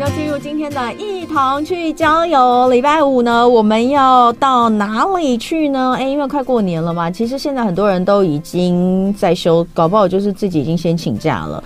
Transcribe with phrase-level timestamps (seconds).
[0.00, 2.70] 要进入今天的一同去郊游。
[2.70, 5.94] 礼拜五呢，我们要到哪里去呢？
[5.98, 11.62] 哎，因为快过年了嘛，其实现在很多人都已经在休，搞不好就是自己已经先请假了。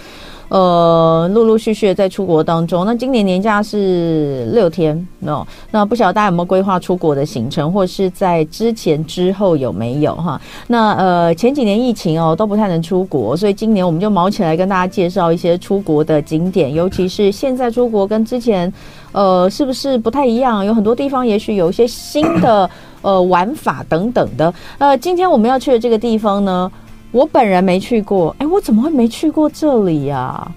[0.49, 5.47] 呃，陆陆续续在出国当中，那今年年假是六天哦。
[5.71, 10.41] 那不晓得大家有没有规划出国的行程，或是在之前之后有没有哈？
[10.69, 18.73] 那呃前几年疫情哦都不太能出国，所以今年我们就卯起来跟大家介绍一些出国的景点，尤其是现在出国跟之前
[19.13, 20.65] 呃是不是不太一样？
[20.65, 22.69] 有很多地方也许有一些新的
[23.03, 24.53] 呃玩法等等的。
[24.79, 26.71] 呃，今天我们要去的这个地方呢，
[27.15, 30.51] 我本人没去过，哎，我怎么会没去过这里呀、啊？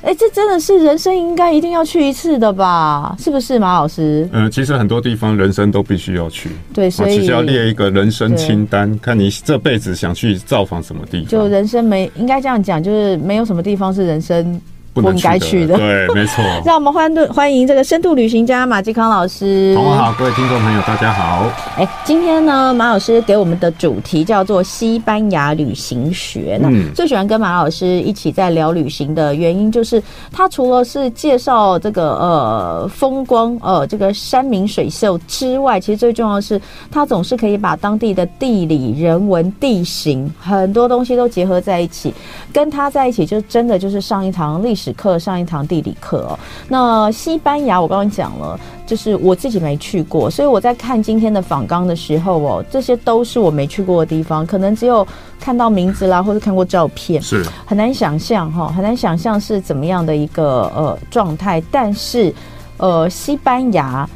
[0.00, 3.14] 哎，这真的是人生应该一定要去一次的吧？
[3.18, 4.26] 是不是马老师？
[4.32, 6.48] 嗯，其实很多地方人生都必须要去。
[6.72, 11.26] 对，所以要列一个人生清单，看你这辈子想去造访什么地方。
[11.26, 14.58] 就人生没应该这样讲，就是没有什么地方是人生。
[15.02, 16.44] 不应该去的，对，没错。
[16.64, 19.74] 让我们欢度欢迎这个深度旅行家马继康老师。
[19.74, 21.44] 同好，各位听众朋友，大家好。
[21.76, 26.58] 哎，今天呢，马老师给我们的主题叫做西班牙旅行学。
[26.60, 36.60] 那最喜欢跟马老师一起在聊旅行的原因，就是他除了是介绍这个呃风光呃这个山明水秀之外，其实最重要的是
[36.90, 42.12] 他总是可以把当地的地理、人文、地形很多东西都结合在一起，
[42.52, 44.87] 跟他在一起就真的就是上一堂历史。
[44.92, 46.38] 课上一堂地理课哦。
[46.68, 55.06] 那西班牙我刚刚讲了，就是我自己没去过，所以我在看今天的访纲的时候哦，这些都是我没去过的地方，可能只有
[55.40, 61.62] 看到名字啦，或者看过照片，是很难想象哈，很难想象是怎么样的一个呃状态。
[61.70, 62.32] 但是
[62.78, 64.08] 呃，西班牙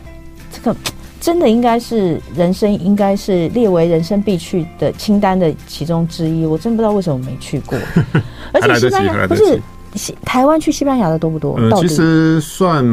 [0.52, 0.76] 这个
[1.20, 6.46] 真的应该是人生应该是列为人生必去的清单的其中之一。
[6.46, 7.78] 我真不知道为什么没去过，
[8.52, 9.60] 而且西班牙不是。
[10.24, 11.56] 台湾去西班牙的多不多？
[11.58, 12.84] 嗯，其实算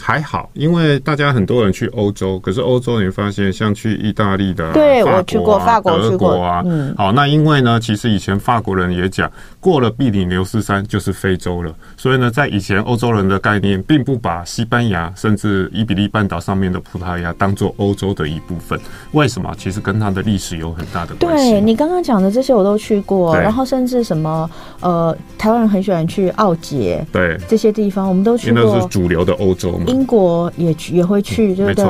[0.00, 18.78] 还好，因为大家很多人去欧洲，可是欧洲你会发现，像去意大利的、啊，对，我去过法国、德国啊，嗯，好，那因为呢，其实以前法国人也讲，过了比利牛斯山就是非洲了，所以呢，在以前欧洲人的概念，并不把西班牙甚至伊比利半岛上面的葡萄牙当做欧洲的一部分。
[19.12, 19.52] 为什么？
[19.58, 21.52] 其实跟它的历史有很大的关系。
[21.52, 24.48] 对，你刚刚讲的这些我都去过，然后甚至什么
[24.80, 26.27] 呃，台湾人很喜欢去。
[26.30, 28.62] 奥捷，对这些地方，我们都去过。
[28.62, 29.84] 那是主流的欧洲嘛。
[29.86, 31.84] 英国也去，也会去，对不对？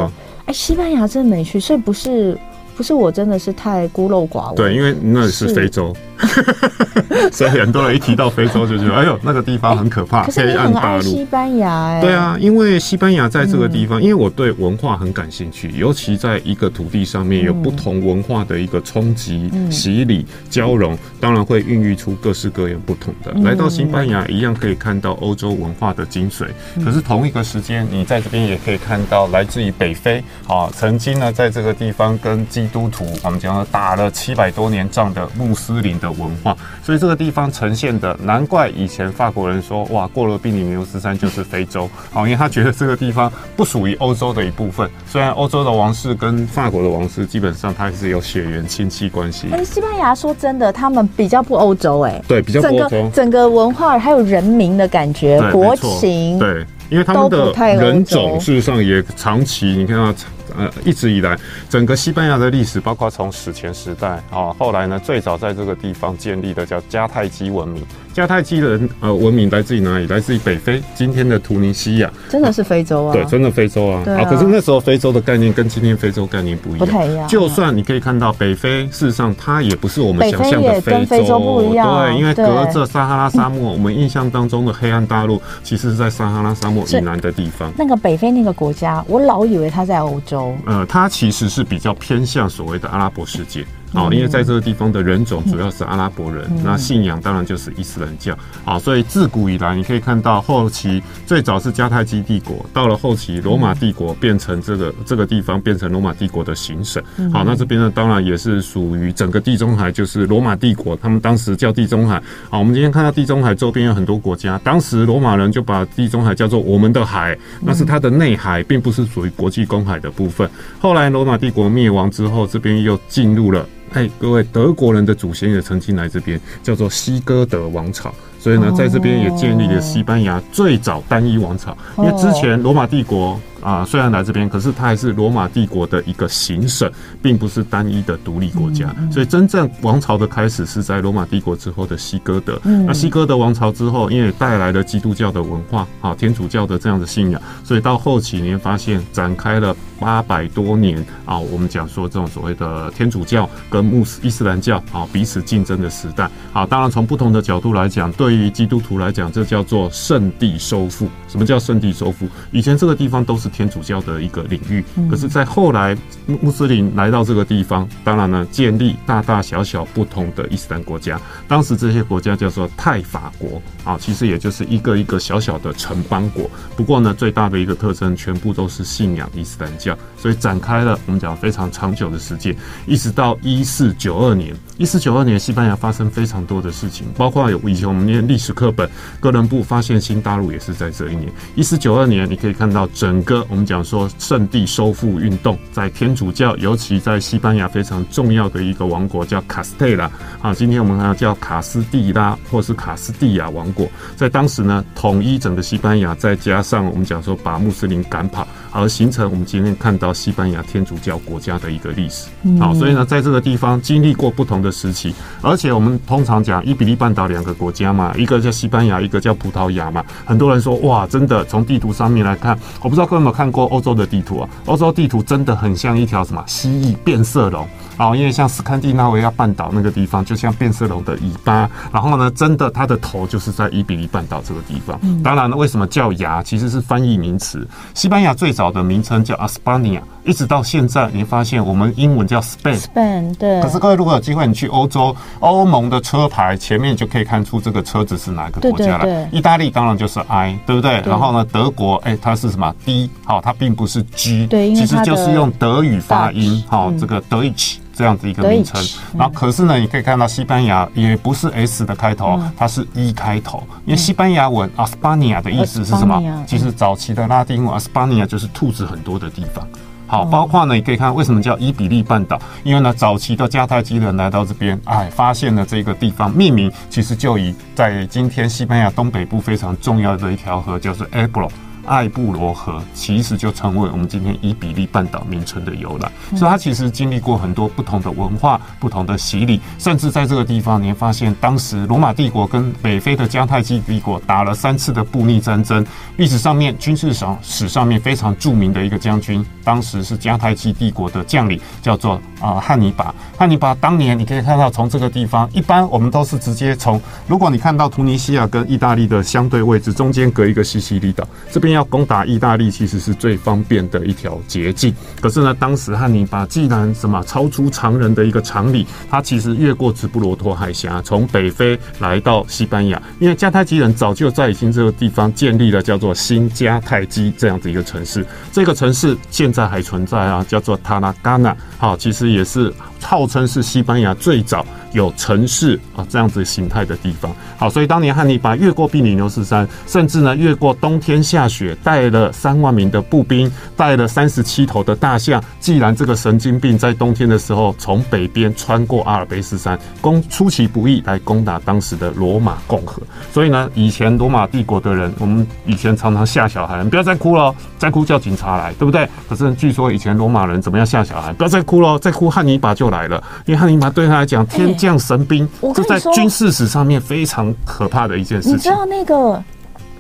[0.47, 2.39] 哎，西班牙真的没去，所以不是。
[2.77, 4.55] 不是我真的是太孤陋寡闻。
[4.55, 5.93] 对，因为那是非洲，
[7.33, 10.25] 所以很多人一提到非洲就觉得，哎呦，那个地方很可怕。
[10.25, 12.01] 可是你很爱西班牙哎。
[12.01, 23.33] 对啊，因为西班牙在这个地方，因为我对文化很感兴趣，尤其在一个土地上面有不同文化的一个冲击、洗礼、交融，当然会孕育出各式各样不同的。
[23.43, 26.47] 来到西班牙一样可以看到欧洲文化的精髓，
[26.85, 44.89] 可是同一个时间，你在这边也可以看到来自于北非啊，曾经呢在这个地方跟基基督徒，我们讲打了七百多年仗的穆斯林的文化，所以这个地方呈现的，难怪以前法国人说，哇，过了比利牛斯山就是非洲，好，因为他觉得这个地方不属于欧洲的一部分。
[45.07, 49.49] 虽然欧洲的王室跟法国的王室基本上它还是有血缘亲戚关系。
[49.53, 60.15] 哎，西班牙说真的，他们比较不欧洲，哎，对，比较不欧洲，整个整个文化还有人民的感觉，国情，对，因为他们的人种事实上也长期，你看到。
[60.59, 61.39] 呃，一直以来，
[61.71, 67.87] 整个西班牙的历史，包括从史前时代啊，后来呢，最早在这个地方建立的叫迦太基文明。
[68.19, 70.07] 迦太基人呃文明来自于哪里？
[70.09, 73.13] 来自于北非，今天的突尼西亚，真的是非洲啊？
[73.13, 74.03] 对，真的非洲啊。
[74.07, 77.29] 啊，可是那时候非洲的概念跟今天非洲概念不一样，不太一样。
[77.29, 82.07] 就算你可以看到北非，事实上它也不是我们想象的非洲，非洲不一样。
[82.07, 87.73] 对，因为隔着撒哈拉沙漠，我们印象当中的黑暗大陆，其实是在撒哈拉沙漠以南的地方。
[87.79, 90.57] 那个北非那个国家，我老以为它在欧洲。
[90.67, 93.65] 呃，它其实是比较偏向所谓的阿拉伯世界。
[93.93, 98.37] 好，因为在这个地方的人种主要是阿拉伯人，那信仰当然就是伊斯兰教。
[98.65, 107.03] 好，所以自古以来，你可以看到后期最早是迦太基帝国，到了后期罗马帝国变成这个这个地方变成罗马帝国的行省。
[107.33, 112.23] 好，那这边呢，当然也是属于整个地中海，就是罗马帝国，他们当时叫地中海。
[112.51, 120.49] 好，我们今天看到地中海周边有很多国家，当时罗马人就把地中海叫做我们的海，那是它的内海，并不是属于国际公海的部分。
[120.79, 123.67] 后来罗马帝国灭亡之后，这边又进入了。
[123.93, 128.15] 哎，各位，德国人的祖先也曾经来这边，叫做西哥德王朝。
[128.39, 131.77] 所以呢，在这边也建立了西班牙最早单一王朝。
[131.97, 136.91] 因为之前罗马帝国啊，虽然来这边，可是它还是罗马帝国的一个行省，
[137.23, 138.95] 并不是单一的独立国家。
[139.11, 142.61] 所以真正王朝的开始是在罗马帝国之后的西哥德。
[142.87, 156.31] 那西哥德王朝之后，因为带来了基督教的文化啊，天主教的这样的信仰，所以到后期你会发现展开了八百多年啊，我们讲说这种所谓的天主教跟穆斯伊斯兰教啊彼此竞争的时代。
[156.53, 161.09] 啊，当然从不同的角度来讲，对于基督徒来讲，这叫做圣地收复。
[161.29, 162.29] 什么叫圣地收复？
[162.53, 165.97] 以前这个地方都是天主教的一个领域，可是，在后来
[166.27, 171.21] 穆斯林来到这个地方，当然呢，建立大大小小不同的伊斯兰国家。
[171.47, 176.51] 当时这些国家叫做泰法国啊，其实也就是一个一个小小的城邦国。
[176.77, 182.55] 不过呢，最大的一个特征，全部都是信仰伊斯兰教，所以展开了我们讲非常长久的时间，
[182.87, 184.55] 一直到一四九二年。
[184.77, 191.33] 一四九二年，西班牙发生非常多的事情，包括有以前我们念历史课本，哥伦布发现新大陆也是在这一年。
[191.57, 203.87] 一四九二年，你可以看到整个我们讲说圣地收复运动，在天主教，尤其在西班牙非常重要的一个王国叫卡斯特拉，啊，今天我们还要叫卡斯蒂拉或是卡斯蒂亚王国，
[204.17, 212.29] 在当时呢，统一整个西班牙，再加上我们讲说把穆斯林赶跑，而形成我们今天看到西班牙天主教国家的一个历史。
[212.59, 214.69] 好，所以呢，在这个地方经历过不同的。
[214.79, 215.13] 时期，
[215.43, 220.05] 而且我们通常讲伊比利半岛两个国家嘛，一个叫西班牙，一个叫葡萄牙嘛。
[220.25, 224.49] 很多人说哇，真的从地图上面来看，我不知道各位有看过欧洲的地图啊？
[224.67, 227.67] 欧洲地图真的很像一条什么蜥蜴变色龙
[227.97, 231.69] 啊，因为像斯堪的纳维亚半岛那个地方，就像变色龙的尾巴。
[231.93, 234.99] 然后呢，真的它的头就是在伊比利半岛这个地方。
[235.23, 236.43] 当然了，为什么叫牙？
[236.43, 237.67] 其实是翻译名词。
[237.95, 240.03] 西班牙最早的名称叫阿斯巴尼亚。
[240.25, 243.63] 一直到现在，你发现我们英文叫 Spain，Spain 对。
[243.63, 249.29] 可是各位如果有机会，你去欧洲，欧盟的车牌前面就可以看出这个车子是哪个国家了。
[249.33, 251.01] 意大利当然就是 I，对不对？
[251.07, 253.11] 然后呢，德国哎，它是什么 D？
[253.29, 258.83] 好，它并不是 G，对，其实就是用德语发音，好，这个 Deutsch 这样子一个名称。
[259.19, 266.19] 然后可是呢，你可以看到西班牙也不是 S 的开头，它是 E 开头，因为西班牙文 Aspania 的意思是什么？
[266.47, 269.69] 其实早期的拉丁文 Aspania 就是兔子很多的地方。
[270.07, 281.51] 好，包括呢，你可以看为什么叫伊比利半岛，因为呢，早期的迦太基人来到这边，哎，发现了这个地方，命名其实就以在今天西班牙东北部非常重要的一条河，叫做 Ebro。
[281.89, 295.85] 艾布罗河其实就成为我们今天伊比利半岛名称的由来，所以它其实经历过很多不同的文化、不同的洗礼，甚至在这个地方，你会发现当时罗马帝国跟北非的迦太基帝国打了三次的布匿战争。
[296.17, 303.13] 历史上面军事上史上面非常著名的一个将军，当时是迦太基帝国的将领，叫做啊汉尼拔。
[303.37, 311.89] 汉尼拔当年你可以看到，从这个地方，一般我们都是直接从，如果你看到突尼西亚跟意大利的相对位置，中间隔一个西西里岛，这边要。
[311.89, 314.95] 攻打意大利，其实是最方便的一条捷径。
[315.23, 323.01] 可是呢，当时汉尼拔既然什么超出常人的一个常理，他其实越过直布罗陀海峡，从北非来到西班牙。
[323.19, 328.27] 因为迦太基人早就在已经这个地方建立了叫做新迦太基这样子一个城市。
[328.53, 331.57] 这个城市现在还存在啊，叫做塔拉加纳。
[331.79, 334.65] 好，其实也是号称是西班牙最早。
[334.93, 345.43] 有城市啊这样子形态的地方，好，所以当年汉尼拔越过比利牛斯山，甚至呢越过冬天下雪，带了三万名的步兵，带了三十七头的大象。
[345.61, 359.07] 既然这个神经病在冬天的时候从北边穿过阿尔卑斯山，攻出其不意来攻打当时的罗马共和，所以呢，以前罗马帝国的人，我们以前常常吓小孩，不要再哭了，再哭叫警察来，对不对？
[359.29, 361.33] 可是据说以前罗马人怎么样吓小孩？
[361.35, 364.78] 不要再哭了，再哭汉尼拔就来了，因为汉尼拔对他来讲天。
[364.79, 368.57] 这样神兵，这在军事史上面非常可怕的一件事情。
[368.57, 369.43] 你知道那个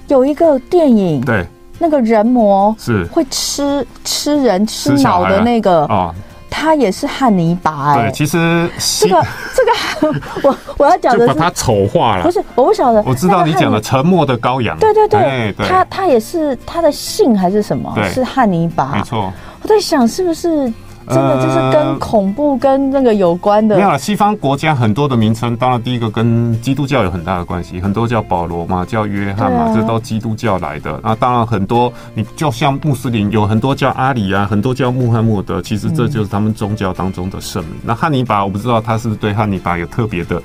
[0.06, 1.44] 有一个电影，对，
[1.78, 6.14] 那个人魔是会吃吃人吃脑的那个啊，
[6.49, 7.97] 他也是汉尼拔。
[7.97, 8.70] 对，其实
[9.00, 13.02] 这个这个 我我要讲的把他丑化了，不是我不晓得。
[13.04, 17.92] 我知道你讲的沉默的羔羊，对对对，他他也是他的姓还是什么？
[18.14, 19.32] 是汉尼拔，没错。
[19.62, 20.73] 我在想是不是。
[21.08, 23.76] 真的就是跟恐怖跟那个有关的。
[23.76, 31.00] 没有了，西方国家很多的名称，当然第一个跟基督教有很大的关系，很多叫保罗嘛，叫约翰嘛，这都基督教来的。
[31.02, 37.74] 那当然很多，你就像穆斯林有很多叫阿里啊，很多叫穆罕默德，其实这就是他们宗教当中的圣名。
[37.82, 40.40] 那汉尼拔，我不知道他是不是对汉尼拔有特别的。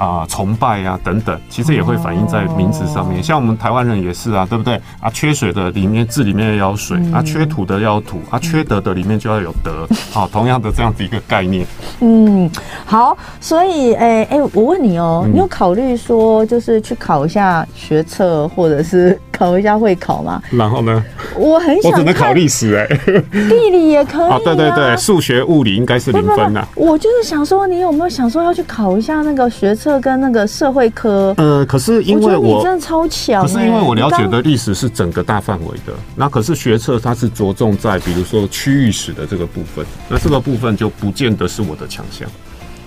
[0.00, 3.18] 啊，崇拜呀、啊，等等，其实也会反映在名字上面。
[3.18, 3.26] Oh.
[3.26, 4.80] 像我们台湾人也是啊，对不对？
[4.98, 9.86] 啊，缺水的里面字里面要有水，嗯、啊，缺土的要有土，啊，缺德的里面就要有德。
[10.10, 11.66] 好、啊，同样的这样子一个概念。
[12.00, 12.50] 嗯，
[12.86, 19.20] 好，所以，哎、欸、哎、欸，我问你哦、你有考虑说，就是去考一下学测，或者是？
[19.40, 20.42] 考一下会考吗？
[20.50, 21.02] 然后呢？
[21.34, 24.38] 我很想，我只能考历史哎、欸， 地理也可以啊。
[24.44, 26.62] 对对对，数学、物理应该是零分呐。
[26.74, 31.34] 我就是想说，你有没有想说要去考一下那个学测跟那个社会科？
[31.38, 42.28] 呃，可是因为我，我真的超强、欸，可是因为我了解的历史是整个大范围的，那可是学测它是着重在比如说区域史的这个部分，那这个部分就不见得是我的强项。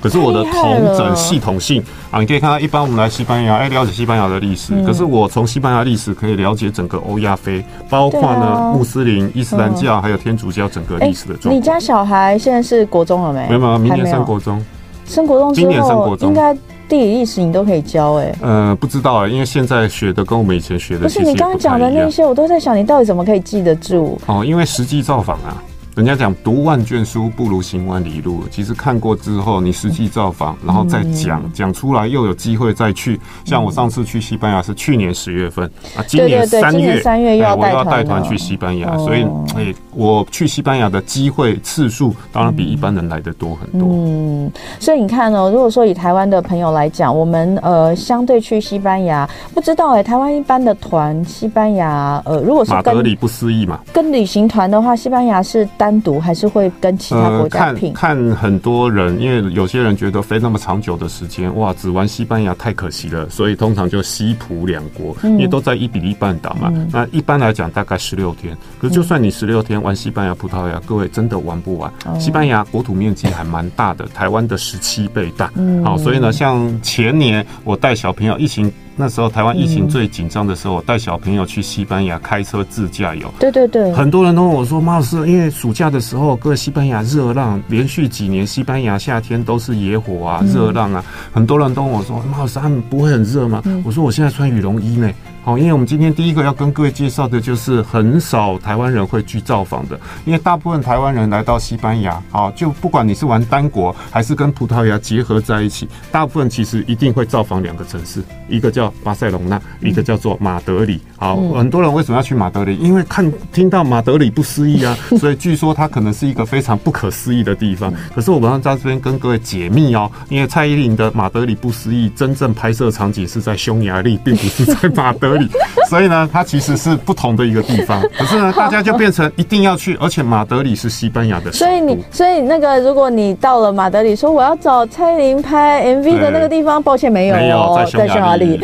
[0.03, 1.81] 可是我的同整系统性
[2.12, 4.74] 啊，你可以看到，一般我们来西班牙，哎，了解西班牙的历史。
[4.83, 11.55] 可是我从西班牙历史可以了解整个欧亚非，包括呢穆斯林、伊斯兰教还有天主教整个历史的状况。
[11.55, 13.48] 你家小孩现在是国中了没？
[13.48, 13.77] 没有吗？
[13.77, 14.62] 明年上国中。
[15.05, 16.53] 升国中之后，今年上国中，应该
[16.89, 18.36] 地理历史你都可以教哎。
[18.41, 24.43] 呃，不知道啊，因为现在学的跟我们以前学的不是你刚刚讲的那些，我都在想你到底怎么可以记得住哦？
[24.45, 25.55] 因为实际造访啊。
[25.95, 33.19] 人家讲读万卷书不如行万里路，其实看过之后，你实际造访，然后再讲讲出来，又有机会再去。
[33.45, 39.23] 像我上次去西班牙是去年十月份啊，今年三月三月要带团去西班牙，所以
[39.55, 43.89] 哎，我去西班牙的机会次数当然比一般人来的多很多。
[43.91, 55.67] 嗯，所以你看哦，如果说以台湾的朋友来讲，我们呃相对去西班牙，不知道哎，台湾一般的团西班牙呃，如果是马德里不思议嘛，跟旅行团的话，西班牙是。
[55.75, 57.89] 单独还是会跟其他国家拼？
[57.89, 66.71] 呃、看看很多人，因为有些人觉得飞那么长久的时间，哇，只玩西班牙太可惜了，所以通常就西葡两国，因为都在伊比利半岛嘛。
[66.73, 71.93] 嗯、那一般来讲大概十六天，可是就算你十六天玩西班牙、葡萄牙，各位真的玩不完。
[72.05, 75.51] 嗯、西班牙国土面积还蛮大的，台湾的十七倍大。
[75.55, 78.73] 嗯，好，所以呢，像前年我带小朋友疫情。
[78.95, 83.33] 那时候台湾疫情最紧张的时候，我带小朋友去西班牙开车自驾游。
[83.39, 95.09] 对对对，很多人都问我说：“马老师，因为暑假的时候，各位西班牙热浪连续几年，西班牙夏天都是野火啊，热浪啊。”很多人都问我说：“马老师，他们不会很热吗？”我说：“我现在穿羽绒衣呢。”
[95.45, 110.99] 好，因为我们今天第一个要跟各位介绍的就是很少台湾人会去造访的，因为大部分台湾人来到西班牙，啊，就不管你是玩单国还是跟葡萄牙结合在一起，大部分其实一定会造访两个城市，一个叫巴塞隆纳，一个叫做马德里。
[111.17, 112.75] 好，很多人为什么要去马德里？
[112.77, 117.93] 因为看听到马德里不思议啊， 所以据说它可能是一个非常不可思议的地方。
[118.13, 125.47] 可是我们要在这边跟各位解密哦，因为蔡依林的马德里不思议真正拍摄场景是在匈牙利，并不是在马德里。
[125.89, 128.01] 所以呢，它其实是不同的一个地方。
[128.17, 131.51] 可是呢，大家就变成一定要去，而且马德里是西班牙的。
[131.51, 138.59] 所以你，所以那个，如果你到了马德里，说我要找蔡依林拍 MV 的那个地方，抱歉没有哦，在匈牙利。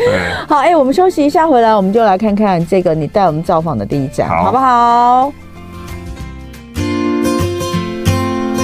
[0.48, 5.32] 好，哎，我们休息一下，回来我们就来看看这个你带我们造访的第一站，好不好？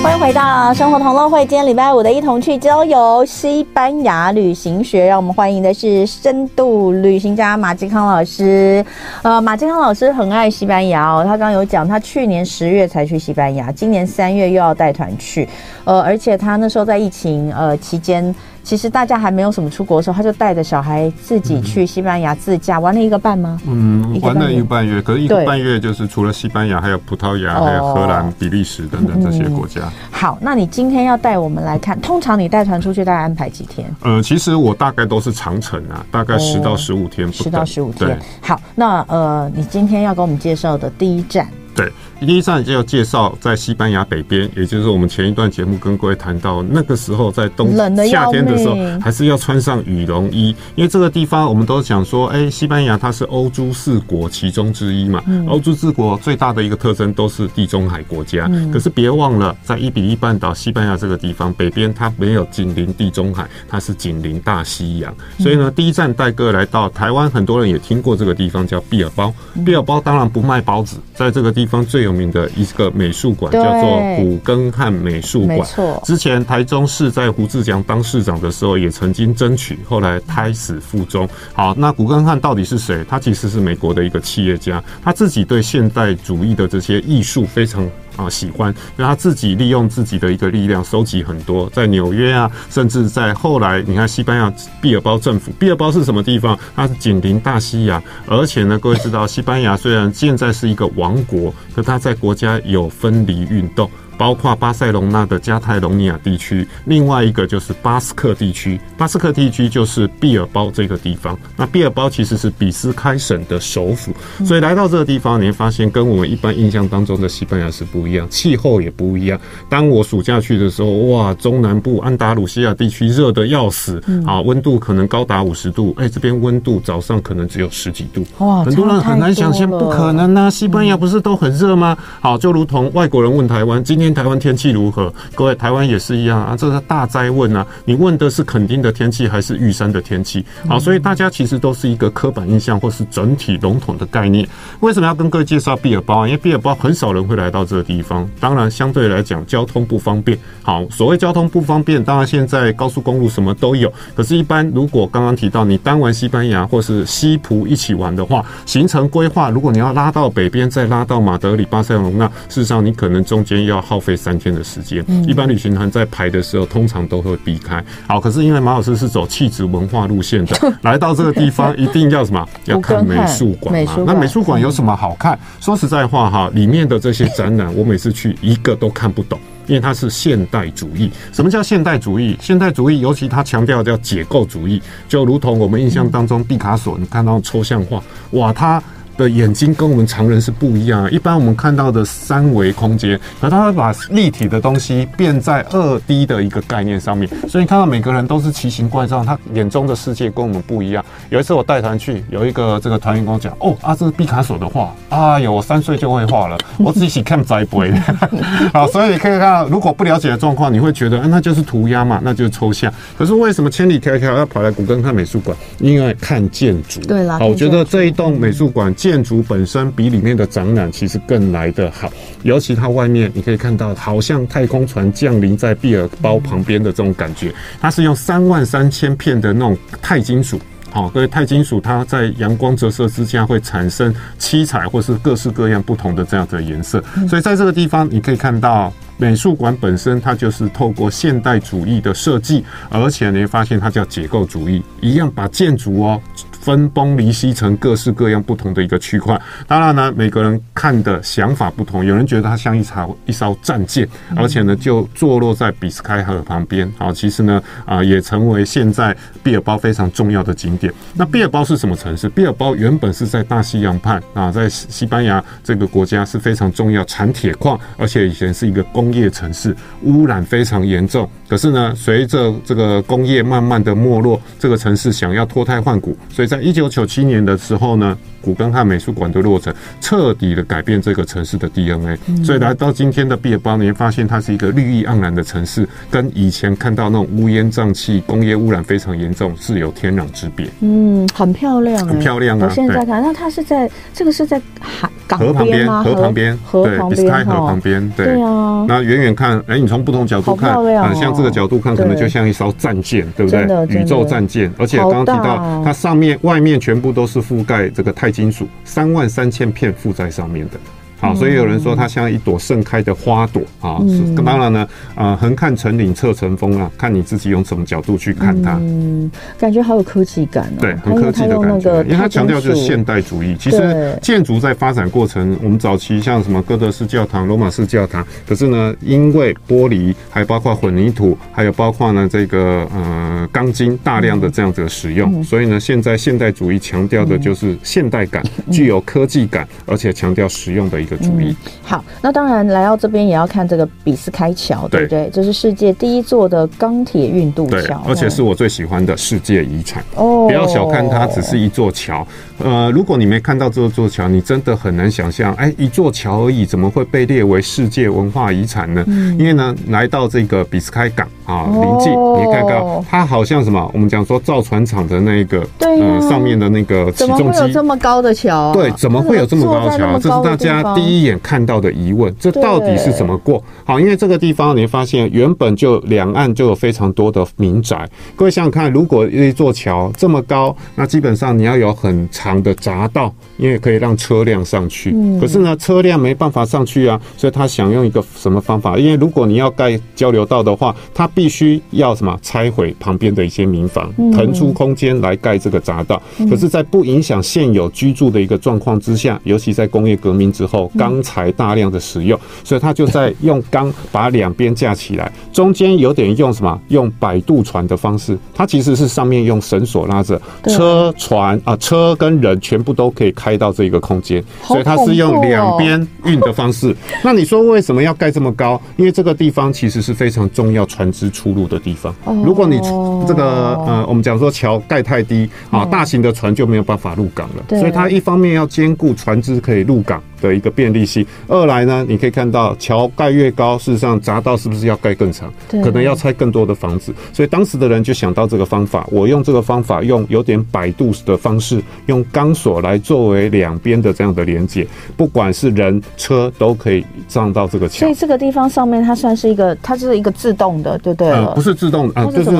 [0.03, 8.85] 欢迎回到生活同乐会，今天礼拜五的一同去郊游西班牙旅行学，让我们欢迎的是深度旅行家马继康老师。
[9.23, 15.49] 呃，马继康老师很爱西班牙哦，他刚刚有讲，他去年十月才去西班牙，今年三月又要带团去，
[15.85, 18.35] 呃，而且他那时候在疫情呃期间。
[18.67, 23.61] 其实大家还没有什么出国的时候，他就带着小孩自己去西班牙自驾，玩了一个半吗？
[23.65, 25.01] 嗯，玩了一个半月。
[25.01, 29.83] 可是一个半月就是除了西班牙，还有葡萄牙，还有荷兰、比利时等等这些国家。
[30.11, 33.89] 好，那你今天要带我们来看，通常你带团出去大概安排几天？
[34.03, 37.33] 呃，其实我大概都是长程啊，大概十到十五天。
[37.33, 38.19] 十到十五天。
[38.41, 41.47] 好，那呃，你今天要给我们介绍的第一站。
[41.77, 47.77] 对，第一站就要介绍在西班牙北边，也就是我们前一段节目跟各位谈到，那个时候在冬
[48.09, 71.57] 夏天的时候，还是要穿上羽绒衣，因为这个地方我们都想说，哎，西班牙它是欧洲四国其中之一嘛，欧洲四国最大的一个特征都是地中海国家，可是别忘了，在伊比利半岛西班牙这个地方北边，它没有紧邻地中海，它是紧邻大西洋，所以呢，第一站带各位来到台湾，很多人也听过这个地方叫毕尔包，毕尔包当然不卖包子，在这个。
[71.57, 75.59] 地方最有名的一个美术馆叫做古根汉美术馆。
[75.59, 81.29] 没错，之前台中市在胡志强当市长的时候也曾经争取，后来胎死腹中。
[81.53, 83.05] 好，那古根汉到底是谁？
[83.09, 87.87] 他其实是美国的一个企业家，他自己对现代主义的这些艺术非常。
[88.17, 96.59] 啊，喜欢，那他自己利用自己的一个力量，收集很多，在纽约啊，甚至在后来，你看西班牙毕尔包政府，毕尔包是什么地方？
[96.75, 103.91] 它是紧邻大西洋，而且呢，各位知道，西班牙虽然现在是一个王国，可它在国家有分离运动。
[104.17, 108.81] 包括巴塞隆纳的加泰隆尼亚地区，另外一个就是巴斯克地区。
[108.97, 111.39] 巴斯克地区就是毕尔包这个地方。
[111.57, 114.13] 那毕尔包其实是比斯开省的首府，
[114.45, 119.39] 所以来到这个地方，你会发现跟我们一般印象当中的西班牙是不一样，气候也不一样。
[119.69, 125.95] 当我暑假去的时候，哇，中南部安达鲁西亚地区热得要死啊，温度可能高达五十度。
[125.99, 128.25] 哎，这边温度早上可能只有十几度。
[128.39, 130.51] 哇，很多人很难想象，不可能啊！
[130.51, 131.97] 西班牙不是都很热吗？
[132.21, 135.13] 好，就如同外国人问台湾，今天台湾天气如何？
[135.35, 137.67] 各位，台湾也是一样啊，这是大灾问啊！
[137.85, 140.45] 你问的是垦丁的天气还是玉山的天气？
[140.69, 144.47] 好，所以大家其实都是一个刻板印象或是整体笼统的概念。
[144.81, 146.27] 为什么要跟各位介绍毕尔包啊？
[146.27, 150.39] 因为毕尔包很少人会来到这个地方，当然相对来讲交通不方便。
[150.63, 153.93] 好，所谓交通不方便，当然现在高速公路什么都有。
[154.15, 165.05] 可是，一般如果刚刚提到你单玩西班牙或是西葡一起玩的话，行程规划如果你要拉到北边，再拉到马德里、巴塞隆那，事实上你可能中间要耗费三天的时间。
[165.27, 167.85] 一般旅行团在排的时候，通常都会避开。
[168.07, 172.49] 好，可是因为马老师是走气质文化路线的， 来到这个地方一定要什么？
[172.67, 174.05] 要看美术馆嘛。
[174.07, 175.39] 那美术馆有什么好看？
[175.61, 181.11] 说实在话哈，里面的这些展览，我每次去一个都看不懂，因为它是现代主义。
[181.33, 182.37] 什么叫现代主义？
[182.41, 188.83] 现代主义尤其它强调叫解构主义，就如同我们印象当中毕卡索，你看到抽象画，哇，他。
[189.17, 191.11] 的眼睛跟我们常人是不一样。
[191.11, 197.29] 一般我们看到的三维空间，可他会把立体的东西变在二 D 的一个概念上面。
[197.49, 201.05] 所以你看到每个人都是奇形怪状，他眼中的世界跟我们不一样。
[201.31, 207.93] 有一次我带团去，有一个这个团员跟我讲：“哦啊，这是毕卡索的画。”哎呦，我三岁就会画了，我自己看栽培。
[208.73, 212.93] 好，所以你可以看到，如果不了解的状况，你会觉得，那就是涂鸦嘛，那就是抽象。
[213.17, 215.57] 可是为什么千里迢迢要跑来古根看美术馆？
[215.79, 217.01] 因为看建筑。
[217.01, 218.95] 对啦，好，我觉得这一栋美术馆。
[219.07, 227.55] 建筑本身比里面的展览其实更来得好，尤其它外面你可以看到，好像太空船降临在毕尔包旁边的这种感觉。
[227.81, 230.61] 它是用三万三千片的那种钛金属，
[230.91, 237.01] 好，各位钛金属它在阳光折射之下会产生七彩或是各式各样不同的这样的颜色。
[237.29, 246.21] 所以在这个地方你可以看到，美术馆本身它就是透过现代主义的设计，而且你会发现它叫解构主义，一样把建筑哦。
[246.67, 252.05] 分崩离析成各式各样不同的一个区块，当然呢，每个人看的想法不同。
[252.05, 256.93] 有人觉得它像一艘一艘战舰，而且呢，就坐落在比斯开河旁边。
[256.99, 260.93] 好，其实呢，啊，也成为现在毕尔包非常重要的景点。
[261.15, 262.29] 那毕尔包是什么城市？
[262.29, 271.31] 毕尔包原本是在大西洋畔啊，在西班牙这个国家是非常重要，产铁矿，而且以前是一个工业城市，污染非常严重。
[271.49, 282.19] 可是呢，随着这个工业慢慢的没落，这个城市想要脱胎换骨，所以在在一九九七年的时候呢，古根汉美术馆的落成，彻底的改变这个城市的 DNA。
[282.43, 290.67] 所以来到今天的毕尔包，你会发现它是一个绿意盎然的城市，跟以前看到那种乌烟瘴气、工业污染非常严重是有天壤之别。
[290.81, 292.67] 嗯，很漂亮，很漂亮啊！
[292.67, 296.03] 我现在看，那它是在这个是在海港边吗？
[296.03, 298.87] 河旁边，河旁边，对，比斯开河旁边，对啊。
[298.89, 303.63] 那远远看，哎，你从不同角度看，啊，像这个角度看，可能就像一艘战舰，对不对？
[303.89, 306.39] 宇宙战舰，而且刚刚提到它上面。
[306.43, 310.79] 外面全部都是覆盖这个钛金属，三万三千片附在上面的。
[311.19, 313.97] 好，所以有人说它像一朵盛开的花朵啊。
[314.01, 318.77] 嗯，当然呢，啊，横看成岭侧成峰啊，看你自己用什么角度去看它。
[318.83, 320.81] 嗯，感觉好有科技感哦。
[320.81, 323.57] 对，很科技的感觉，因为它强调就是现代主义。
[323.59, 341.06] 其实建筑在发展过程，我们早期像什么哥德式教堂、罗马式教堂，可是呢，因为玻璃，还包括混凝土，还有包括呢这个呃钢筋大量的这样子的使用，所以呢，现在现代主义强调的就是现代感，具有科技感，而且强调实用的。
[341.07, 341.73] 一个主意、嗯。
[341.83, 345.31] 好，那当然来到这边也要看这个比斯开桥，对不对？
[345.33, 350.03] 这是世界第一座的钢铁运渡桥，而且是我最喜欢的世界遗产。
[350.17, 352.27] 哦，不要小看它，只是一座桥。
[352.59, 359.05] 呃，如果你没看到这座桥，你真的很难想象，哎，一座桥而已，怎么会被列为世界文化遗产呢？
[359.07, 363.89] 嗯、因为呢，来到这个比斯开港啊，临近，你看看它好像什么？
[363.93, 368.73] 我们讲说造船厂的那个，对、啊呃，上面的那个起重机，怎么会有这么高的桥、啊？
[368.73, 370.19] 对，怎么会有这么高的桥？
[370.19, 370.83] 这是大家。
[370.97, 373.63] 第一眼看到的疑问，这到底是怎么过？
[373.85, 378.09] 好，因为这个地方你会发现，原本就两岸就有非常多的民宅。
[378.35, 385.15] 各位想想看，如果一座桥这么高，那基本上你要有很长的匝道，因为可以让车辆上去。
[385.39, 388.97] 可是呢，车辆没办法上去啊，所以他想用一个什么方法？
[388.97, 396.21] 因为如果你要盖交流道的话，他必须要什么拆毁旁边的一些民房，腾出空间来盖这个匝道。
[396.49, 400.86] 可是，在不影响现有居住的一个状况之下，尤其在工业革命之后。
[400.87, 406.81] 有钢材大量的使用，所以他就在用钢把两边架起来，中间有点用什么？
[406.89, 416.95] 用摆渡船的方式，它其实是上面用绳索拉着车船啊，车跟人全部都可以开到这个空间，所以它是用两边运的方式。
[417.25, 418.81] 那你说为什么要盖这么高？
[418.97, 422.15] 因为这个地方其实是非常重要船只出入的地方。
[422.45, 422.79] 如果你
[423.27, 427.79] 这个呃，我们讲说桥盖太低啊，大型的船就没有办法入港了。
[427.79, 435.53] 所以它一方面要兼顾船只可以入港的一个便利性，二来呢，你可以看到桥盖越高，事实上匝道是不是要盖更长？
[435.69, 437.15] 可能要拆更多的房子。
[437.33, 448.01] 所以当时的人就想到这个方法，我用这个方法，用有点摆渡的方式，用钢索来作为两边的这样的连接，不管是人车都可以上到这个桥。
[448.01, 451.31] 所以这个地方上面它算是一个，它就是一个自动的，对不对？
[451.31, 452.51] 呃，不是自动的啊，就是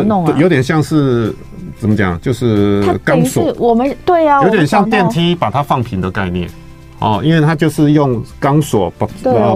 [0.41, 1.35] 有点像是
[1.79, 3.55] 怎么讲，就是钢索。
[3.59, 6.49] 我们对呀，有点像电梯把它放平的概念。
[6.99, 9.07] 哦，因为它就是用钢索把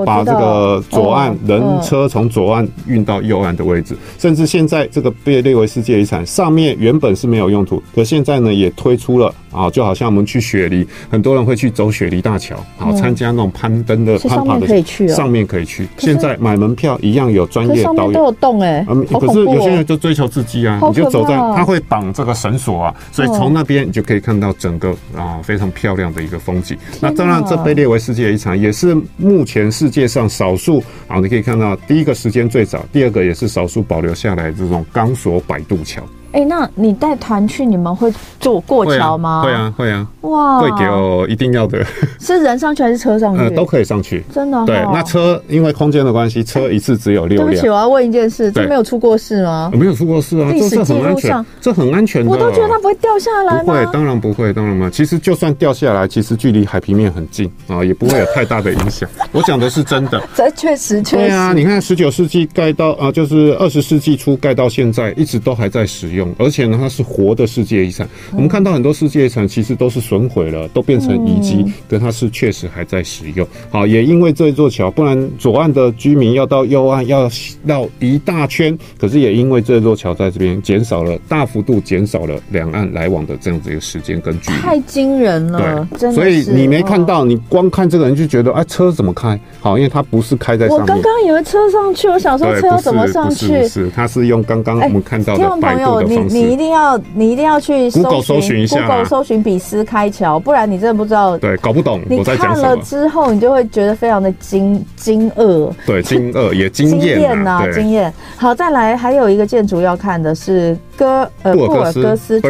[0.04, 15.88] 把这个左岸人车从左岸运到右岸的位置，甚至现在这个被列为世界遗产，上面原本是没有用途，可现在呢也推出了啊，就好像我们去雪梨，很多人会去走雪梨大桥，好参加那种攀登的攀爬的，可以去，上面可以去。
[15.98, 18.12] 现在买门票一样有专业导游。
[18.12, 26.76] 都有洞哎，嗯，可是有些人就追求刺激啊，你就走在，他会绑这个绳索啊，所以从那边你就可以看到整个啊非常漂亮的一个风景。
[27.00, 36.02] 那当然这被列为世界遗产，也是目前世界上少数啊，你可以看到第一个时间最早，第二个也是少数保留下来这种钢索摆渡桥。
[36.32, 39.42] 哎、欸，那你带团去，你们会坐过桥吗？
[39.42, 41.84] 会啊，会啊，哇，会给我一定要的。
[42.20, 43.42] 是人上去还是车上去？
[43.42, 44.24] 呃，都可以上去。
[44.32, 44.64] 真的、哦？
[44.64, 47.48] 对，那车因为空间的关系，车一次只有六辆。
[47.48, 49.70] 对不起，我要问一件事，这没有出过事吗？
[49.74, 52.30] 没有出过事啊，历史记录上，这很安全的。
[52.30, 53.62] 我都觉得它不会掉下来。
[53.64, 54.88] 不会，当然不会，当然嘛。
[54.88, 59.08] 其实就算掉下来，其实距离海平面很近啊，也不会有太大的影响。
[59.32, 60.22] 我讲的是真的。
[60.36, 61.26] 这确实确实。
[61.26, 67.04] 对啊，你看十九世纪盖到啊，就是二十世纪初盖到现在，一直都还在使用，而且呢，它是。
[67.10, 73.44] 活的世界遗产，我们看到很多世界遗产其实都是损毁了，都变成遗迹，但它是确实还在使用。
[73.68, 77.28] 好，也因为这座桥，不然左岸的居民要到右岸要
[77.64, 85.88] 绕一大圈，可是也因为这座桥在这边，减少了大幅度减少了两岸来往的这样子一个时间跟距离，太惊人了。
[85.98, 89.38] 对，所以你没看到，你光看这个人就觉得，哎，车怎么开？
[89.58, 90.82] 好，因为它不是开在上面。
[90.82, 93.46] 我刚刚以为车上去，我想说车要怎么上去？
[93.46, 96.09] 是，是，它是用刚刚我们看到的摆渡的方式。
[96.18, 97.00] 你你一定要。
[97.14, 101.36] 你一定要去 Google 搜寻一下，Google 搜寻比斯开桥，不然你真的不知道。
[101.36, 102.00] 对，搞不懂。
[102.08, 105.70] 你看了之后，你就会觉得非常的惊惊愕。
[105.86, 108.12] 对，惊愕也惊艳呐，惊艳。
[108.36, 112.40] 好，再来还有一个建筑要看的是哥呃布尔戈斯。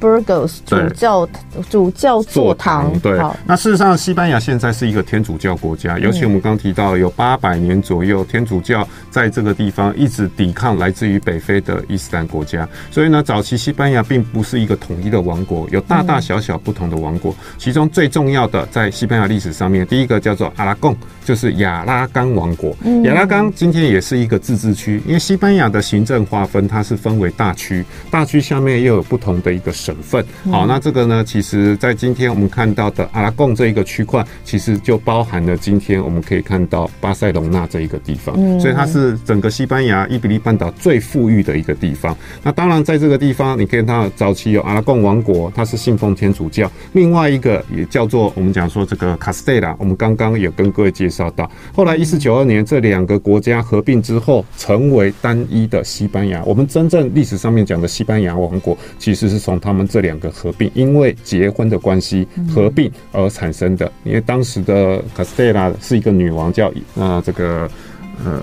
[0.00, 1.28] Burgos 主教
[1.68, 3.20] 主教座堂，对。
[3.44, 12.68] 那事实上，西班牙现在是一个天主教国家，尤其我们刚提到有八百年左右，天主教在这个地方一直抵抗来自于北非的伊斯兰国家。
[12.90, 17.34] 所以呢，早期西班牙并不是一个统一的王国，有大大小小不同的王国。
[17.56, 20.96] 其中最重要的，在西班牙历史上面，第一个叫做阿拉贡，
[21.28, 22.76] 就是亚拉冈王国。
[23.04, 29.72] 亚拉冈今天也是一个自治区，因为西班牙的行政划分，它是分为大区，大区下面又有不同的一个。
[29.78, 42.16] 省份，好，那这个呢，其实，在今天我们看到的阿拉贡这一个区块，其实就包含了今天我们可以看到巴塞隆纳这一个地方，所以它是整个西班牙伊比利半岛最富裕的一个地方。
[42.42, 56.44] 那当然，在这个地方，你可以看到早期有阿拉贡王国，它是信奉天主教；另外一个也叫做我们讲说这个卡斯蒂拉，我们刚刚有跟各位介绍到，后来一四九二年这两个国家合并之后，成为单一的西班牙。
[56.44, 59.88] 我们真正历史上面讲的西班牙王国，其实是从他们。
[59.88, 63.90] 这两个合并，因为结婚的关系合并而产生的。
[64.04, 67.66] 因为当时的卡斯蒂拉是一个女王，叫啊这个
[68.22, 68.42] 呃，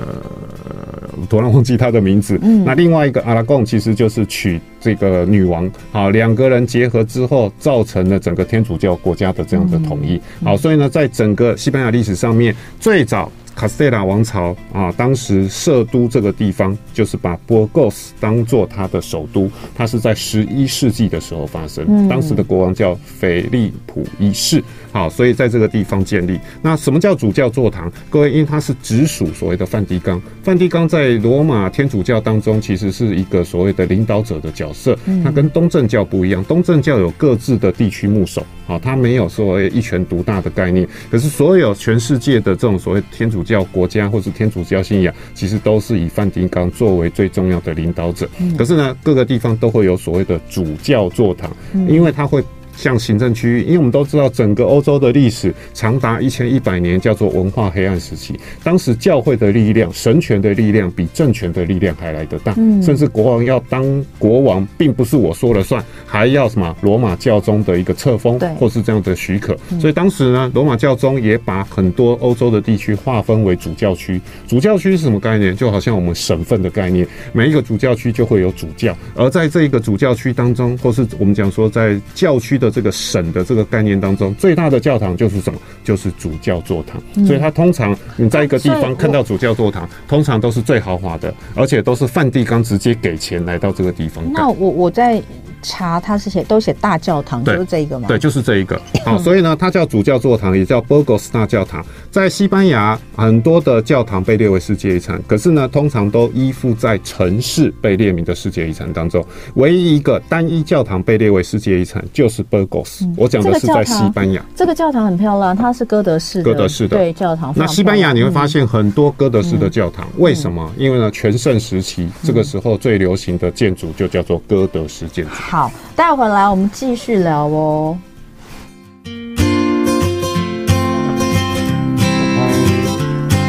[1.30, 2.40] 突然忘记她的名字。
[2.66, 5.68] 那另外一个阿拉贡其实就是娶这个女王。
[5.92, 10.22] 好，两个人结合之后，造成了整个天主教国家的这样的统一。
[10.44, 13.32] 好，所以呢，在整个西班牙历史上面，最早。
[13.56, 19.50] 卡斯蒂拉王朝啊，当时设都这个地方，就是把波戈斯当做他的首都。
[19.74, 24.62] 它是在十一世纪的时候发生，当时的国王叫菲利普一世。
[24.92, 26.38] 好，所以在这个地方建立。
[26.62, 27.90] 那什么叫主教座堂？
[28.10, 30.22] 各位，因为它是直属所谓的梵蒂冈。
[30.44, 34.98] 梵蒂冈在罗马天主教当中，其实是一个所谓的领导者的角色。
[35.24, 40.88] 它跟东正教不一样，东正教有各自的地区牧首，好，它没有所谓一权独大的概念。
[41.10, 48.30] 可是所有全世界的这种所谓天主教国家或是天主教信仰，其实都是以梵蒂冈作为最重要的领导者。
[48.58, 51.50] 可是呢，各个地方都会有所谓的主教座堂，
[51.88, 52.44] 因为它会。
[52.76, 58.40] 像行政区域，因为我们都知道整个欧洲的历史长达一千一百年，叫做文化黑暗时期。
[58.64, 69.56] 当时教会的力量、神权的力量比政权的力量还来得大，甚至国王要当国王，并不是我说了算，还要什么罗马教宗的一个册封，或是这样的许可。
[69.80, 74.20] 所以当时呢，罗马教宗也把很多欧洲的地区划分为主教区。
[74.48, 75.56] 主教区是什么概念？
[75.56, 85.60] 就好像我们省份的概念，每一个主教区就会有主教，而在这一个主教区当中，或是我们讲说在教区的这个省的这个概念当中，最大的教堂就是什么？
[85.84, 87.02] 就是主教座堂。
[87.26, 94.24] 所以它通常你在一个地方看到主教座堂，通常都是最豪华的，而且都是梵蒂冈直接给钱来到这个地方。
[94.32, 95.22] 那我我在。
[95.66, 98.08] 查它是写都写大教堂，就是这一个吗？
[98.08, 98.80] 对，就是这一个。
[99.04, 101.86] 好，所以呢，它叫主教座堂，也叫 Burgos 大教堂。
[102.12, 109.26] 在西班牙，很多的教堂被列为世界遗产，可是呢，通常都依附在城市被列名的世界遗产当中。
[109.56, 113.08] 唯一一个单一教堂被列为世界遗产，就是 Burgos。
[113.18, 114.44] 我讲的是在西班牙。
[114.56, 116.44] 这个教堂很漂亮，它是哥德式的。
[116.44, 116.98] 哥德式的。
[116.98, 117.54] 对，教堂。
[117.56, 120.72] 那西班牙你会发现很多哥德式的教堂，为什么？
[120.78, 125.32] 因为呢，全盛时期这个时候最流行的建筑就叫做哥德式建筑。
[125.56, 126.28] 好，待会儿。
[126.28, 127.98] 来，我们继续聊哦。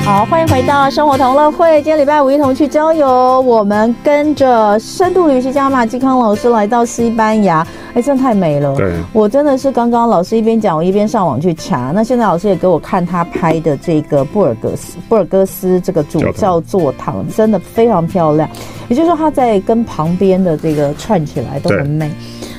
[0.06, 1.82] 好，欢迎回到生活同乐会。
[1.82, 7.66] 今天礼拜五一同去郊游，我们跟着深度旅行家马继康老师来到西班牙。
[7.92, 8.76] 哎，真的太美了！
[8.76, 11.90] 对，我真的是刚刚老师一边讲，我一边上网去查。
[11.92, 18.48] 那现在老师也给我看他拍的这个布尔格斯布尔戈斯这个主教座堂，真的非常漂亮。
[18.86, 22.08] 也就是说，它在跟旁边的这个串起来都很美。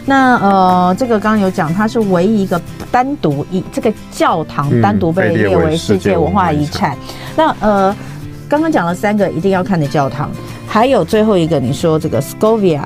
[0.08, 6.96] 那呃，这个刚刚有讲，它是唯一一个单独以这个教堂单独被列为世界文化遗产。
[6.96, 6.98] 嗯、
[7.36, 7.96] 那呃，
[8.48, 10.32] 刚刚讲了三个一定要看的教堂，
[10.65, 12.84] 还有最后一个，你说这个 Scovia。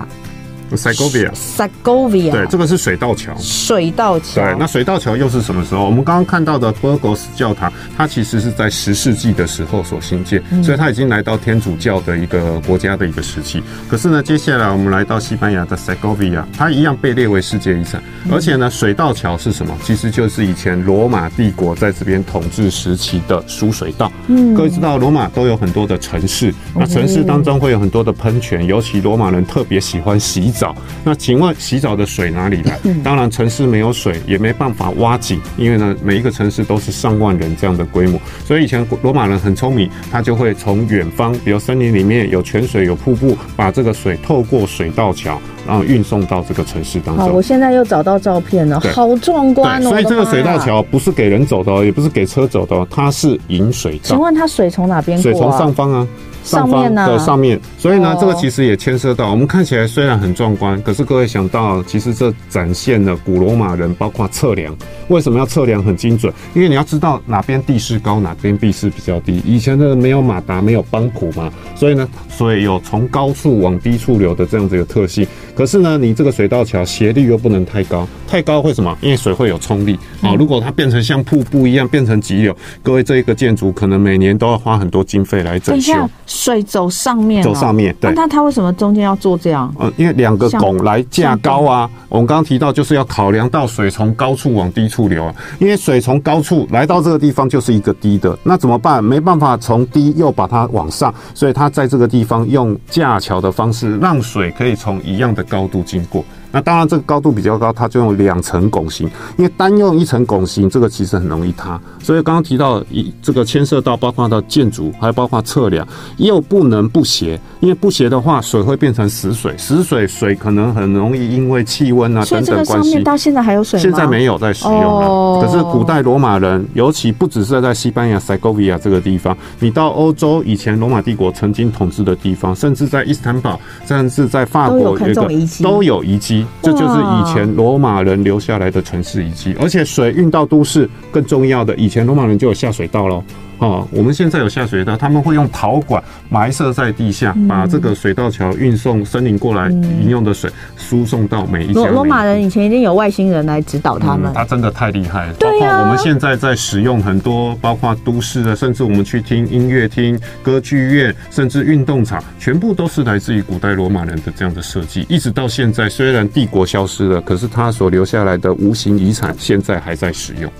[0.76, 3.36] Segovia，Segovia，对，这个是水道桥。
[3.40, 5.86] 水道桥，对，那水道桥又是什么时候？
[5.86, 13.62] 我们刚刚看到的 Burgos 教堂，它其实是在十世纪的时候所兴建，嗯、所以它已经来到天主教的一个国家的一个时期。
[13.90, 18.02] 可是呢，接下来我们来到西班牙的 Segovia，它一样被列为世界遗产。
[18.32, 19.76] 而且呢，水道桥是什么？
[19.84, 24.12] 其实就是以前罗马帝国在这边统治时期的输水道。
[24.28, 30.61] 嗯，各位知道罗马都有很多的城市，那城市当中会有很多的喷泉，尤其罗马人特别喜欢洗澡。
[30.62, 32.80] 澡，那请问洗澡的水哪里来？
[33.04, 47.26] 当然，城市没有水，也没办法挖井，因为呢，每一个城市都是上万人这样的规模，所以以前罗马人很聪明，他就会从远方，比如森林里面有泉水、有瀑布，把这个水透过水道桥，然后运送到这个城市当中。
[47.26, 49.90] 好，我现在又找到照片了，好壮观哦！
[49.90, 54.04] 所以这个水道桥不是给人走的，也不是给车走的，它是引水道。
[54.04, 55.34] 请问它水从哪边过啊？
[55.34, 56.08] 水从上方啊。
[56.44, 64.76] 上方的上面，所以呢，这个其实也牵涉到我们看起来虽然很壮观，可是各位想到，其实这展现了古罗马人包括测量，
[65.08, 66.34] 为什么要测量很精准？
[66.54, 69.42] 因为你要知道哪边地势高，哪边地势比较低。
[69.46, 75.26] 以前的没有马达，没有帮浦嘛，所以呢，所以有从高处往低处流的这样子一个特性。
[75.56, 78.98] 可是呢，你这个水道桥斜率又不能太高，太高会什么？
[79.02, 80.34] 因为水会有冲力啊。
[80.34, 85.94] 如果它变成像瀑布一样变成急流，各位这一个建筑可能每年都要花很多经费来整修。
[86.34, 88.14] 水走上面，走上面，对。
[88.16, 89.74] 那它为什么中间要做这样？
[89.78, 91.90] 呃，因为两个拱来架高啊。
[92.08, 95.36] 我们刚刚提到，就是要考量到水从高处往低处流啊。
[95.60, 99.04] 因为水从高处来到这个地方就是一个低的，那怎么办？
[99.04, 106.24] 没办法从低又把它往上，所以它在这个地方用架桥的方式，让水可以从一样的高度经过。
[106.52, 111.80] 那当然，这个高度比较高，它就用两层拱形，因为单用一层拱形，这个其实很容易塌。
[112.04, 115.88] 所以刚刚提到一这个牵涉到包括到建筑，还有包括测量，
[116.18, 123.02] 又不能不斜，因为不斜的话，水会变成死水，死水水可能很容易因为气温啊等等关系。
[123.02, 123.82] 到现在还有水吗？
[123.82, 125.08] 现在没有在使用了。
[125.08, 125.42] Oh.
[125.44, 135.30] 可是古代罗马人，尤其不只是在西班牙塞戈维亚这个地方，你到欧洲以前罗马帝国曾经统治的地方，甚至在伊斯坦堡，甚至在法国有一个
[135.64, 136.41] 都有遗迹。
[136.62, 143.24] 这就是以前罗马人留下来的城市遗迹，而且水运到都市，更重要的，以前罗马人就有下水道喽。
[143.62, 151.86] 哦，我们现在有下水道，他们会用陶管埋设在地下，把这个水道桥运送森林过来饮用的水输送到每一家。
[151.86, 155.34] 罗马人以前一定有外星人来指导他们，他真的太厉害了。
[155.40, 165.06] 包括我们现在在使用很多，包括都市的，甚至我们去听音乐厅、歌剧院，甚至运动场，全部都是来自于古代罗马人的这样的设计。
[165.08, 170.52] 一直到现在，虽然帝国消失了，可是他所留下来的无形遗产，现在还在使用。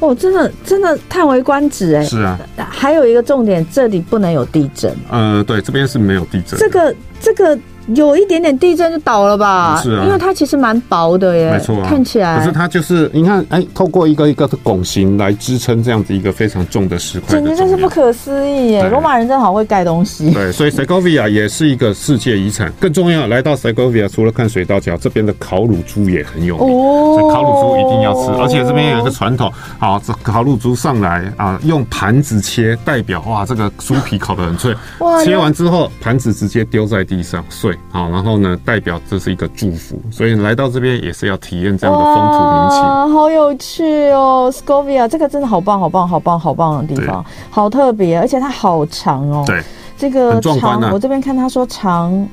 [0.00, 2.04] 哦，真的真的叹为观止哎！
[2.04, 4.94] 是啊，还有一个重点，这里不能有地震。
[5.10, 6.58] 呃，对，这边是没有地震。
[6.58, 7.58] 这个这个。
[7.94, 9.80] 有一点点地震就倒了吧？
[9.82, 12.38] 是啊，因为它其实蛮薄的耶，没错啊，看起来。
[12.38, 18.86] 可是它就是你看，哎，透过一个一个的拱形来支撑这样子一个非常重的石块，简直就是不可思议耶！
[18.90, 20.30] 罗马人真的好会盖东西。
[20.32, 22.70] 对，所以 Segovia 也是一个世界遗产。
[22.78, 28.30] 更重要，来到 Segovia 除了看水道桥，这边的烤乳猪也很有名，哦，所以烤乳猪一定要吃。
[28.32, 34.74] 而且这边有一个传统，好，这烤乳猪上来啊，用盘子切，代表哇，这个酥皮烤得很脆。
[34.98, 37.74] 哇，切完之后，盘子直接丢在地上睡。
[37.90, 38.56] 好，然后呢？
[38.64, 42.80] 代表这是一个祝福，所以来到这边也是要体验这样的风土民情。
[42.82, 49.42] 啊，好有趣哦，Segovia 这个真的好棒，好棒，好棒，好棒的地方，好特别，而且它好长哦。
[49.46, 49.62] 对，
[49.96, 52.28] 这个长，啊、我这边看他说长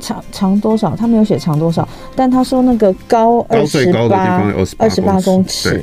[0.00, 4.42] 长长多少，他没有写长多少，但他说那个高二十八
[4.78, 5.82] 二十八公尺。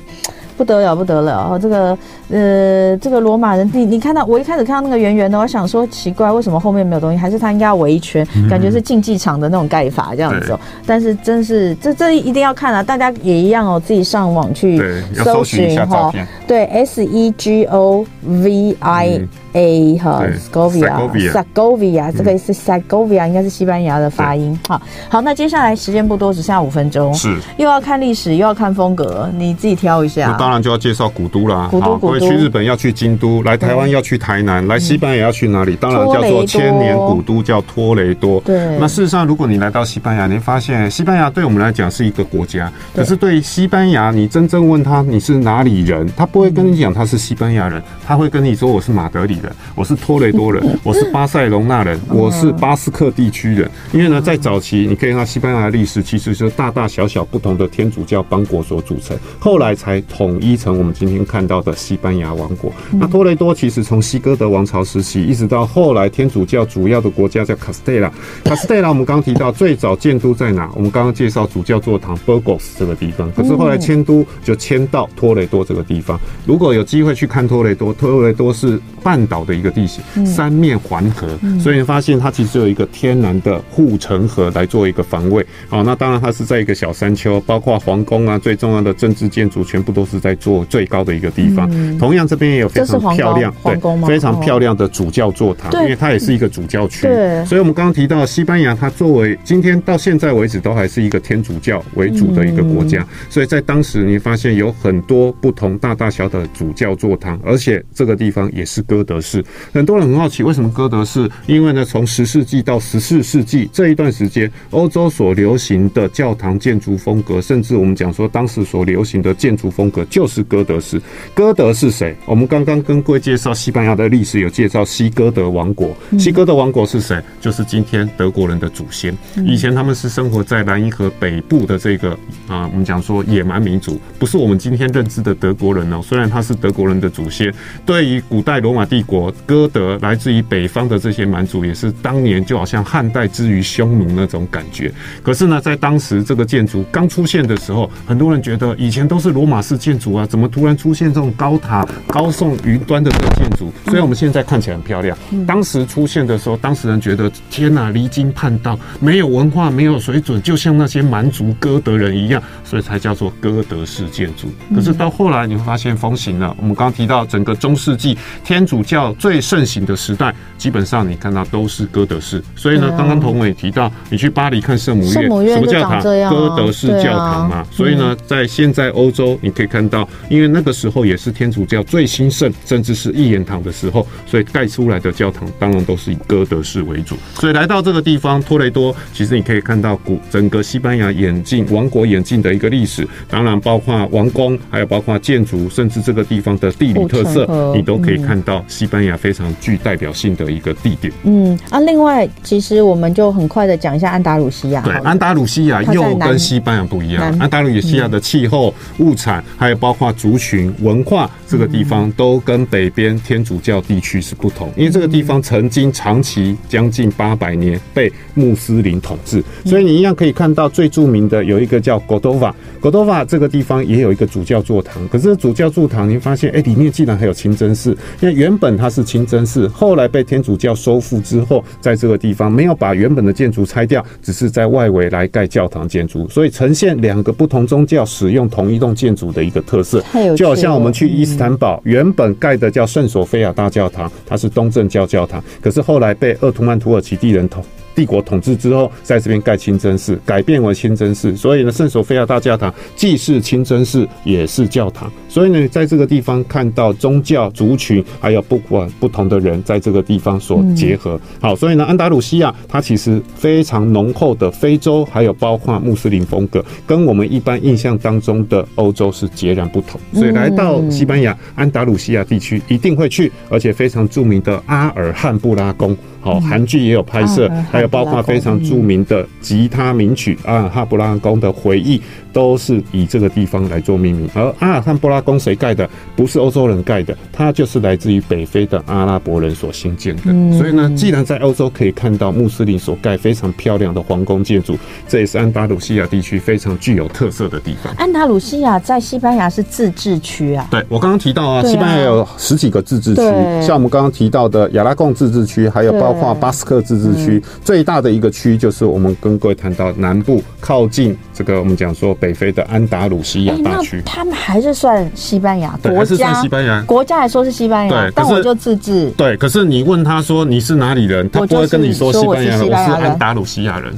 [0.63, 1.59] 不得了，不得了！
[1.61, 1.97] 这个，
[2.29, 7.17] 呃，这个罗马人，你你看到我一开始看到那个圆圆的，我想说奇怪，为什么后面没有东西？
[7.17, 10.59] 还是他应该要围一圈，感觉是竞技场的那种盖法这样子哦。
[10.85, 12.81] 但是真是，这这一定要看啊！
[12.81, 14.81] 大家也一样哦，自己上网去
[15.15, 16.09] 搜寻哈。
[16.47, 19.19] 对，S E G O V I
[19.53, 24.57] A 哈，Segovia，Segovia，这个是 Segovia，应该是西班牙的发音。
[24.67, 30.27] 好，好，那接下来时间不多，只剩下五分钟，是又要看历史，又要看风格，你自己挑一下。
[30.27, 31.69] 那当然就要介绍古都啦。
[31.79, 35.75] 好，各位去日本要去京都，来台湾要去台南，来西班牙要去哪里？
[35.75, 38.39] 当然叫做千年古都，叫托雷多。
[38.41, 38.77] 对。
[38.79, 53.69] 那事实上，如果你来到西班牙，你会发现西班牙对我们来讲是一个国家，可是对于西班牙，你真正问他你是哪里人，他不会跟你讲他是西班牙人，他会跟你说我是马德里人，我是托雷多人，我是巴塞隆纳人，我是巴斯克地区人。
[53.91, 62.71] 因为呢，在早期你可以看到西班牙的历史其实是大大小小不同的天主教邦国所组成，后来才统一成我们今天看到的西班牙王国。
[62.93, 68.09] 那托雷多其实从西哥德王朝时期一直到后来，天主教主要的国家叫卡斯泰拉。
[68.45, 70.71] 卡斯泰拉我们刚刚提到最早建都在哪？
[70.75, 73.31] 我们刚刚介绍主教座堂 Burgos 这个地方。
[73.33, 76.19] 可是后来迁都就迁到托雷多这个地方。
[76.45, 85.45] 如果有机会去看托雷多，托雷多是半岛的一个地形，三面环河，所以你发现它其实有一个天然的护城河来做一个防卫。
[85.69, 91.69] 好，那当然它是在一个小山丘，包括皇宫啊，最重要的政治建筑全部都是在做最高的一个地方。
[91.99, 97.03] 同样这边也有非常漂亮，对，非常漂亮的主教座堂，因为它也是一个主教区。
[97.03, 109.43] 对，所以我们刚刚提到西班牙，它作为今天到现在为止都还是一个天主教为主的一个国家，所以在当时你发现有很多不同大大小小的主教座堂，而且这个地方也是歌德式。
[109.71, 111.27] 很多人很好奇为什么哥德式？
[111.47, 121.01] 因为呢，从十世纪到十四世纪这一段时间，欧洲所流行的教堂建筑风格，甚至我们讲说当时所流行的建筑风格就是哥德式。
[121.33, 122.15] 哥德是谁？
[122.25, 125.95] 我们刚刚跟各位介绍西班牙的历史，有介绍西哥德王国。
[126.19, 127.21] 西哥德王国是谁？
[127.39, 129.15] 就是今天德国人的祖先。
[129.45, 132.11] 以前他们是生活在莱茵河北部的这个
[132.47, 136.01] 啊，我们讲说野蛮民族，不是我们今天认知的德国人哦。
[136.01, 137.53] 虽然他是德国人的祖先，
[137.85, 139.12] 对于古代罗马帝国，
[139.45, 144.91] 哥德来自于北方的这些蛮族，也是当年就好像汉代之于匈奴那种感觉。
[145.21, 153.71] 可是呢，在当时这个建筑刚出现的时候，很多人觉得以前都是罗马式建筑啊，怎么突然出现这种高塔、高耸云端的这个建筑？
[153.85, 155.17] 所以我们现在看起来很漂亮。
[155.47, 164.47] 当时出现的时候，当时人觉得天哪，离经叛道，没有文化，没有水准，就像那些蛮族歌德人一样，所以才叫做歌德式建筑。
[164.73, 166.55] 可是到后来你会发现风行了。
[166.59, 172.41] 我们刚刚提到整个中世纪天主教最盛行的时代，基本上你看到都是哥德式。
[172.55, 175.13] 所以呢，刚刚彤韦也提到，你去巴黎看圣母院，
[175.53, 176.01] 什么教堂？
[176.01, 177.65] 哥德式教堂嘛。
[177.71, 187.17] 所以呢，在现在欧洲你可以看到，因为那个时候也是天主教最兴盛，甚至是一言堂的时候，所以盖出来的教堂当然都是以哥德式为主。
[187.35, 201.13] 所以来到这个地方托雷多，其实你可以看到古整个西班牙眼镜王国眼镜的一个历史，当然包括王宫，还有包括建筑，甚至这个地方的地理特色，你都可以看到西班牙非常具代表性的一个地点。
[201.23, 204.81] 嗯啊，另外其实我们就很快的讲一下安达鲁西亚。
[204.81, 207.23] 对，安达鲁西亚又跟西班牙不一样。
[207.39, 227.97] 安达鲁西亚的气候、物产，还有包括族群文化，这个地方都跟北边天主教地区是不同，因为这个地方曾经长期将近八百年被穆斯林统治，所以你一样可以看到最著名的有一个叫 Godova，Godova 这个地方也有一个主教座堂，可是主教座堂你发现，哎，里面竟然还有清真寺。
[228.21, 240.03] 因为原本它是清真寺，后来被天主教收复之后，在这个地方没有把原本的建筑拆掉，只是在外围来盖教堂建筑，所以呈现两个不同宗教使用同一栋建筑的一个特特色。
[240.35, 247.65] 就好像我们去伊斯坦堡，原本盖的叫圣索菲亚大教堂，它是东正教教堂，可是后来被鄂图曼土耳其地人统。
[247.95, 251.35] 帝国统治之后，在这边盖清真寺，改变为清真寺。
[251.35, 255.11] 所以呢，圣索菲亚大教堂既是清真寺，也是教堂。
[255.29, 261.19] 所以呢，在这个地方看到宗教族群，还有不管不同的人，在这个地方所结合。
[261.39, 269.99] 好，所以呢，安达鲁西亚它其实非常浓厚的非洲，还有包括穆斯林风格，跟我们一般印象当中的欧洲是截然不同。
[270.13, 275.95] 所以来到西班牙安达鲁西亚地区，一定会去，而且非常著名的阿尔汉布拉宫。
[276.23, 281.99] 好，韩剧也有拍摄，还有包括非常著名的吉他名曲《阿尔汉布拉宫的回忆》。
[282.33, 285.87] 都是以这个地方来做命名，而阿尔汉布拉宫谁盖的？
[286.15, 290.21] 不是欧洲人盖的，它就是来自于北非的阿拉伯人所兴建的。
[290.25, 294.75] 嗯、所以呢，既然在欧洲可以看到穆斯林所盖非常漂亮的皇宫建筑，
[295.07, 297.93] 这也是安达鲁西亚地区非常具有特色的地方。
[297.97, 300.67] 安达鲁西亚在西班牙是自治区啊？
[300.71, 303.21] 对，我刚刚提到啊，西班牙有十几个自治区，
[303.61, 312.13] 像我们刚刚提到的亚拉贡自治区，还有包括巴斯克自治区，最大的一个区就是我们跟各位谈到南部靠近这个我们讲说。
[312.23, 319.09] 北非的安达鲁西亚大区，他们还是算西班牙国家，算西班牙国家来说是西班牙，但我就自治。
[319.17, 323.91] 对，可是你问他说你是哪里人，他不会跟你说西班牙人，我是安达鲁西亚人，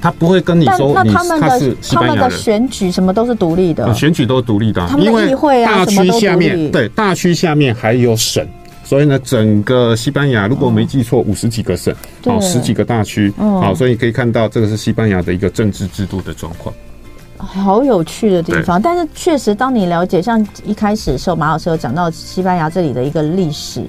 [0.00, 1.22] 他不会跟你说你他
[1.58, 2.16] 是西班牙人。
[2.16, 8.46] 他们的选举什么都是独立的，选举都是独立的，因为议会啊，大区下面对大区下面还有省。
[8.92, 11.94] 所以呢，整个西班牙如果我没记错，五十几个省，
[12.26, 16.74] 好十几个大区，好，所以你可以看到这个是西班牙的一个政治制度的状况。
[17.38, 23.82] 好有趣的地方，但是确实，当你了解，像一开始的时候，马老师有讲到西班牙这里的一个历史，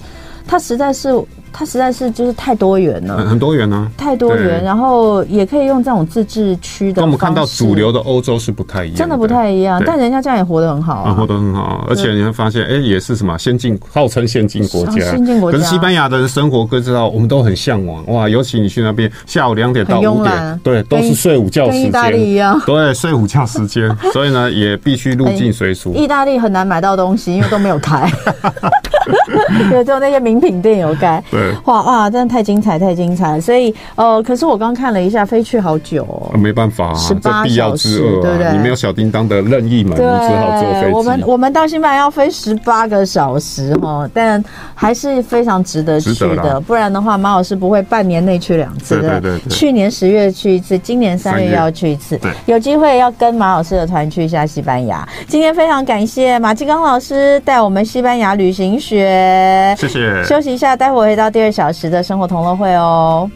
[0.47, 1.09] 它实在是。
[1.53, 6.95] 它实在是就是太多元了，很多元呢，太多元，然后也可以用这种自治区的。
[6.95, 9.81] 跟我们看到主流的欧洲是不太一样，真的不太一样。
[9.85, 11.85] 但人家这样也活得很好啊，活得很好。
[11.87, 15.57] 而且你会发现，哎，也是什么先进，号称先进国家，先进国家。
[15.57, 18.27] 可是西班牙的人生活，各知道，我们都很向往哇。
[18.27, 23.95] 尤其你去那边，下午两点到五点，对，都是睡午觉时间，跟意大利一样，对，睡午觉时间。
[24.11, 25.93] 所以呢，也必须入境随俗。
[25.93, 28.11] 意大利很难买到东西，因为都没有开。
[29.69, 31.21] 对，只有那些名品店有开。
[31.29, 33.41] 对，哇哇，真的太精彩，太精彩了。
[33.41, 36.31] 所以，呃，可是我刚看了一下，飞去好久哦。
[36.37, 38.51] 没办法啊，十八小时，对不对？
[38.51, 40.93] 你没有小叮当的任意门，你只好坐飞机。
[40.93, 44.43] 我们我们到西班牙要飞十八个小时哦，但
[44.75, 46.59] 还是非常值得去的。
[46.61, 49.19] 不然的话，马老师不会半年内去两次的。
[49.19, 49.49] 对对对。
[49.49, 52.17] 去年十月去一次，今年三月要去一次。
[52.17, 52.31] 对。
[52.45, 55.07] 有机会要跟马老师的团去一下西班牙。
[55.27, 59.75] 今天非常感谢马继刚老师带我们西班牙旅行学。
[59.77, 60.23] 谢谢。
[60.23, 63.27] 休息一下，待会回到第二小时的生活同乐会哦，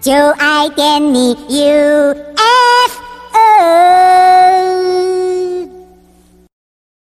[0.00, 2.16] 就爱点你，UFO。